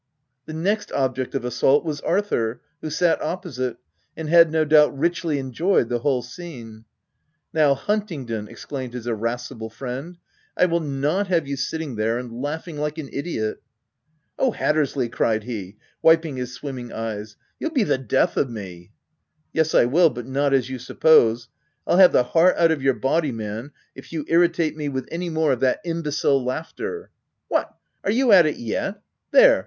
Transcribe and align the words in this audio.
The 0.47 0.53
next 0.53 0.91
object 0.93 1.35
of 1.35 1.45
assault 1.45 1.85
was 1.85 2.01
Arthur, 2.01 2.59
who 2.81 2.89
sat 2.89 3.21
opposite, 3.21 3.77
and 4.17 4.29
had 4.29 4.49
no 4.51 4.65
doubt 4.65 4.97
richly 4.97 5.37
enjoyed 5.37 5.89
the 5.89 5.99
whole 5.99 6.23
scene. 6.23 6.85
"Now 7.53 7.75
Huntingdon," 7.75 8.47
exclaimed 8.47 8.93
his 8.95 9.05
irascible 9.05 9.69
friend, 9.69 10.17
a 10.57 10.63
I 10.63 10.65
wil,l 10.65 10.79
not 10.83 11.27
have 11.27 11.45
you 11.47 11.55
sitting 11.55 11.97
there 11.97 12.17
and 12.17 12.41
laughing 12.41 12.77
like 12.79 12.97
an 12.97 13.09
idiot 13.13 13.61
!''"Oh, 14.39 14.49
Hattersley 14.49 15.07
P 15.07 15.11
cried 15.11 15.43
he, 15.43 15.77
wiping 16.01 16.35
his 16.37 16.51
swimming 16.51 16.91
eyes 16.91 17.35
—"you'll 17.59 17.69
be 17.69 17.83
the 17.83 17.99
death 17.99 18.37
of 18.37 18.49
me." 18.49 18.89
"Yes 19.53 19.75
I 19.75 19.85
will, 19.85 20.09
but 20.09 20.25
not 20.25 20.51
as 20.51 20.67
you 20.67 20.79
suppose: 20.79 21.47
I'll 21.85 21.97
have 21.97 22.11
the 22.11 22.23
heart 22.23 22.57
out 22.57 22.71
of 22.71 22.81
your 22.81 22.95
body, 22.95 23.31
man, 23.31 23.69
if 23.93 24.11
you 24.11 24.25
irritate 24.27 24.75
me 24.75 24.89
with 24.89 25.07
any 25.11 25.29
more 25.29 25.51
of 25.51 25.59
that 25.59 25.79
imbecile 25.85 26.37
OF 26.39 26.45
WILDFELL 26.45 26.53
HALL. 26.55 26.71
239 26.73 26.89
laughter!— 26.89 27.11
What! 27.49 27.75
are 28.03 28.11
you 28.11 28.31
at 28.31 28.47
it 28.47 28.55
yet?— 28.57 28.99
There 29.29 29.59